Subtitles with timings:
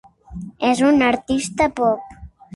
[0.69, 2.19] És un artista pop.